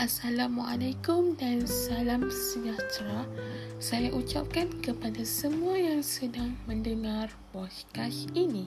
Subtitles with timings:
[0.00, 3.28] Assalamualaikum dan salam sejahtera.
[3.76, 8.64] Saya ucapkan kepada semua yang sedang mendengar podcast ini.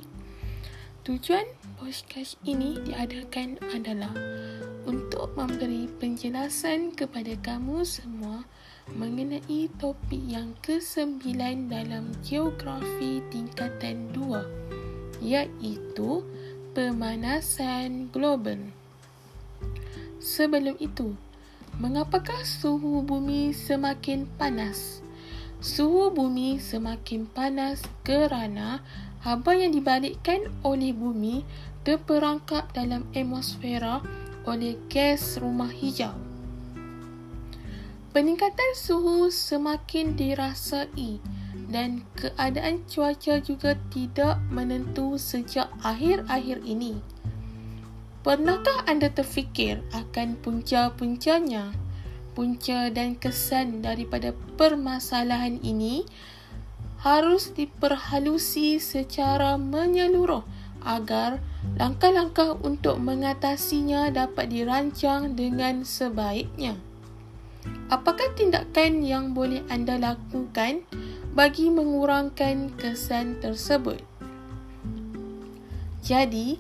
[1.02, 1.50] Tujuan
[1.82, 4.14] podcast ini diadakan adalah
[4.86, 8.46] untuk memberi penjelasan kepada kamu semua
[8.93, 11.34] mengenai topik yang ke-9
[11.65, 16.21] dalam geografi tingkatan 2 iaitu
[16.78, 18.70] pemanasan global.
[20.24, 21.20] Sebelum itu,
[21.82, 25.01] mengapakah suhu bumi semakin panas?
[25.63, 28.83] Suhu bumi semakin panas kerana
[29.23, 31.47] haba yang dibalikkan oleh bumi
[31.87, 34.03] terperangkap dalam atmosfera
[34.44, 36.13] oleh gas rumah hijau.
[38.13, 41.17] Peningkatan suhu semakin dirasai
[41.73, 47.12] dan keadaan cuaca juga tidak menentu sejak akhir-akhir ini.
[48.23, 51.75] Pernahkah anda terfikir akan punca-puncanya?
[52.31, 56.07] Punca dan kesan daripada permasalahan ini
[57.03, 60.47] harus diperhalusi secara menyeluruh
[60.88, 61.43] agar
[61.75, 66.80] langkah-langkah untuk mengatasinya dapat dirancang dengan sebaiknya.
[67.91, 70.87] Apakah tindakan yang boleh anda lakukan
[71.35, 73.99] bagi mengurangkan kesan tersebut?
[76.03, 76.59] Jadi,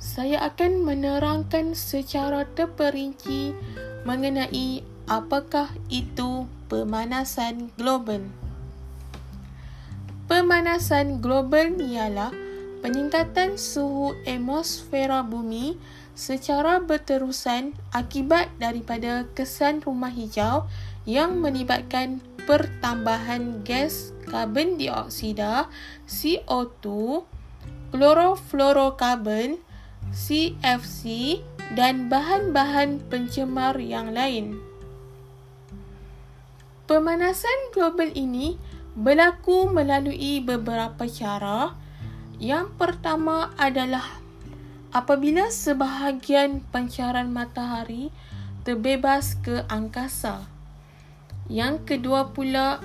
[0.00, 3.52] saya akan menerangkan secara terperinci
[4.08, 8.24] mengenai apakah itu pemanasan global.
[10.24, 12.32] Pemanasan global ialah
[12.80, 15.76] peningkatan suhu atmosfera bumi
[16.16, 20.64] secara berterusan akibat daripada kesan rumah hijau
[21.04, 25.68] yang melibatkan pertambahan gas karbon dioksida
[26.08, 26.86] CO2,
[27.92, 29.60] klorofluorokarbon,
[30.10, 31.38] CFC
[31.78, 34.58] dan bahan-bahan pencemar yang lain.
[36.90, 38.58] Pemanasan global ini
[38.98, 41.78] berlaku melalui beberapa cara.
[42.42, 44.02] Yang pertama adalah
[44.90, 48.10] apabila sebahagian pancaran matahari
[48.66, 50.42] terbebas ke angkasa.
[51.46, 52.82] Yang kedua pula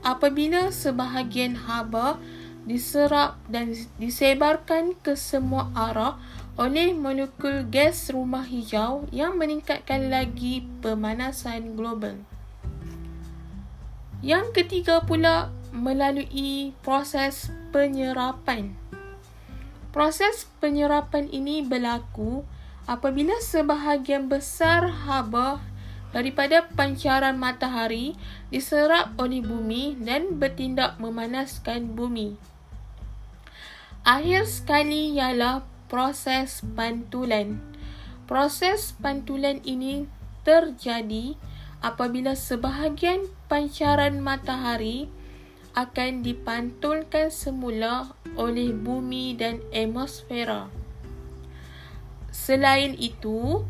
[0.00, 2.16] apabila sebahagian haba
[2.64, 6.16] diserap dan disebarkan ke semua arah
[6.60, 12.20] oleh molekul gas rumah hijau yang meningkatkan lagi pemanasan global.
[14.20, 18.76] Yang ketiga pula melalui proses penyerapan.
[19.90, 22.44] Proses penyerapan ini berlaku
[22.84, 25.64] apabila sebahagian besar haba
[26.12, 28.12] daripada pancaran matahari
[28.52, 32.36] diserap oleh bumi dan bertindak memanaskan bumi.
[34.04, 37.60] Akhir sekali ialah proses pantulan.
[38.24, 40.08] Proses pantulan ini
[40.40, 41.36] terjadi
[41.84, 45.12] apabila sebahagian pancaran matahari
[45.76, 50.72] akan dipantulkan semula oleh bumi dan atmosfera.
[52.32, 53.60] Selain itu,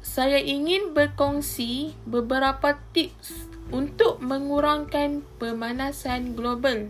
[0.00, 6.88] saya ingin berkongsi beberapa tips untuk mengurangkan pemanasan global.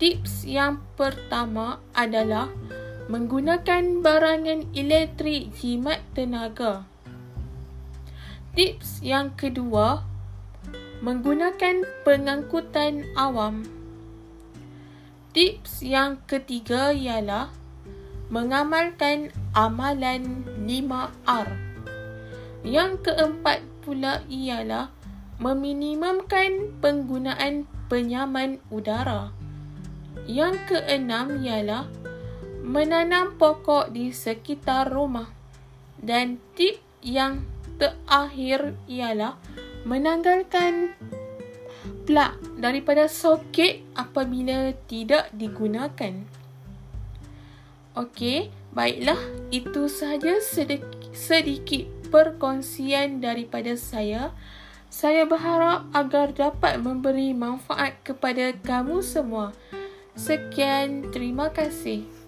[0.00, 2.48] Tips yang pertama adalah
[3.04, 6.88] menggunakan barangan elektrik jimat tenaga.
[8.56, 10.00] Tips yang kedua,
[11.04, 13.68] menggunakan pengangkutan awam.
[15.36, 17.52] Tips yang ketiga ialah
[18.32, 21.48] mengamalkan amalan 5R.
[22.64, 24.88] Yang keempat pula ialah
[25.42, 29.34] meminimumkan penggunaan penyaman udara.
[30.24, 31.84] Yang keenam ialah
[32.64, 35.28] menanam pokok di sekitar rumah.
[36.00, 37.44] Dan tip yang
[37.76, 39.36] terakhir ialah
[39.84, 40.96] menanggalkan
[42.08, 46.24] plug daripada soket apabila tidak digunakan.
[47.94, 49.20] Okey, baiklah
[49.52, 50.40] itu sahaja
[51.14, 54.32] sedikit perkongsian daripada saya.
[54.90, 59.50] Saya berharap agar dapat memberi manfaat kepada kamu semua.
[60.14, 62.23] Sekian, terima kasih.